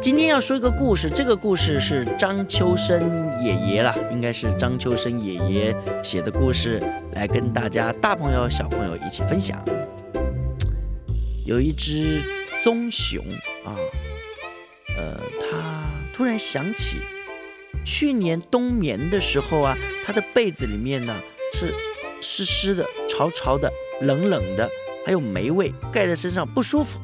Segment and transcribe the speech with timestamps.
[0.00, 6.80] 今天要说一个故事，这个故事是张秋生爷爷啦，应该是张秋生爷爷写的故事，
[7.12, 9.62] 来跟大家大朋友小朋友一起分享。
[11.44, 12.22] 有一只
[12.64, 13.22] 棕熊
[13.62, 13.76] 啊，
[14.96, 16.96] 呃，它突然想起
[17.84, 21.14] 去年冬眠的时候啊，它的被子里面呢
[21.52, 21.74] 是
[22.22, 23.70] 湿湿的、潮潮的、
[24.00, 24.66] 冷冷的，
[25.04, 26.98] 还有霉味，盖在身上不舒服。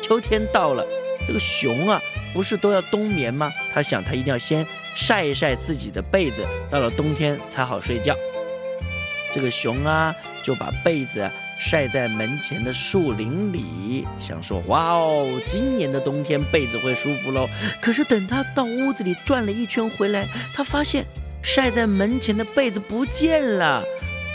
[0.00, 0.86] 秋天到了。
[1.26, 2.00] 这个熊啊，
[2.32, 3.52] 不是都要冬眠吗？
[3.74, 8.14] 他想，他一定要先晒一晒自己的被子，到了冬天才好睡觉。
[9.32, 17.48] 这个熊啊，就把被子晒在门前的树林里，想说：哇哦，今年的冬天被子会舒服喽。
[17.80, 21.04] 可是等他到屋子里转了一圈回来，他发现
[21.42, 23.82] 晒在门前的被子不见了。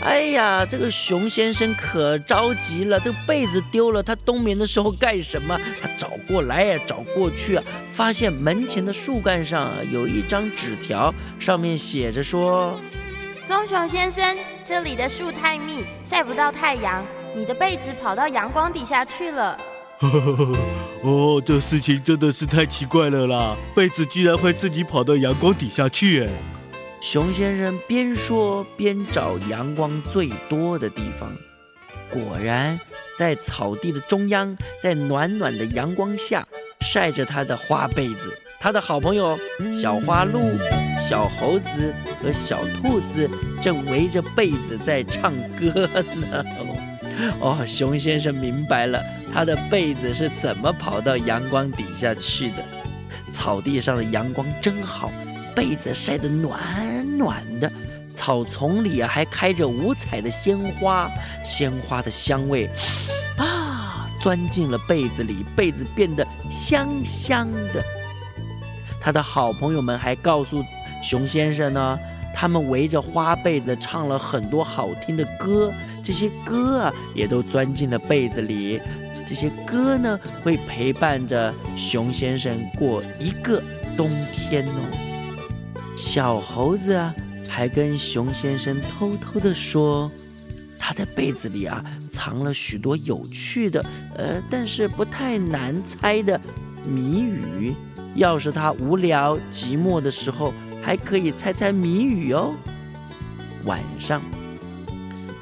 [0.00, 5.58] 哎呀，这个熊先生可着急了，这个被子丢了，他冬眠的时候干什么？
[5.82, 12.78] 他找过来呀，找过去啊，发现门前的树干上有一张纸条，上面写着说
[13.44, 19.58] ：“棕熊先生，这里的树太密，晒不到太阳，你的被子跑到阳光底下去了。
[21.02, 26.28] ”哦，这事情真的是太奇怪了啦，被子居然会自己跑到阳光底下去，哎。
[27.00, 31.32] 熊先生边说边找阳光最多的地方，
[32.10, 32.78] 果然
[33.16, 36.46] 在草地的中央，在暖暖的阳光下
[36.80, 38.38] 晒着他的花被子。
[38.60, 39.38] 他的好朋友
[39.72, 40.40] 小花鹿、
[40.98, 43.30] 小猴子和小兔子
[43.62, 46.44] 正围着被子在唱歌呢。
[47.40, 49.00] 哦，熊先生明白了，
[49.32, 52.64] 他的被子是怎么跑到阳光底下去的。
[53.32, 55.12] 草地上的阳光真好。
[55.58, 56.56] 被子晒得暖
[57.18, 57.68] 暖的，
[58.14, 61.10] 草丛里啊还开着五彩的鲜花，
[61.42, 62.70] 鲜花的香味
[63.36, 67.82] 啊钻进了被子里，被子变得香香的。
[69.00, 70.64] 他的好朋友们还告诉
[71.02, 71.98] 熊先生呢，
[72.32, 75.72] 他们围着花被子唱了很多好听的歌，
[76.04, 78.80] 这些歌啊也都钻进了被子里，
[79.26, 83.60] 这些歌呢会陪伴着熊先生过一个
[83.96, 85.07] 冬天哦。
[85.98, 87.12] 小猴子啊，
[87.48, 90.08] 还跟熊先生偷偷的说，
[90.78, 96.40] 他在被子里啊藏了许多有趣的，呃，但是不太难猜的
[96.84, 97.74] 谜语。
[98.14, 102.54] 要是他无聊寂寞的时候，还可以猜猜谜语哦。
[103.64, 104.22] 晚上，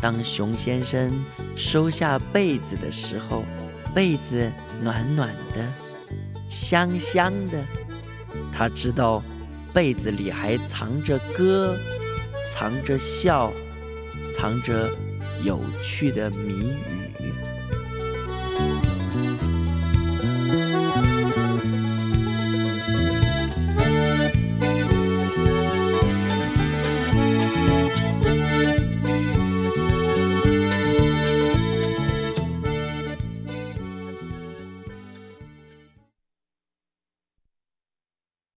[0.00, 1.12] 当熊先生
[1.56, 3.42] 收下被子的时候，
[3.92, 4.48] 被子
[4.80, 5.72] 暖暖的，
[6.46, 7.60] 香香的，
[8.52, 9.20] 他知道。
[9.74, 11.76] 被子里还藏着歌，
[12.52, 13.52] 藏着笑，
[14.32, 14.88] 藏着
[15.42, 16.70] 有趣的谜
[17.18, 17.53] 语。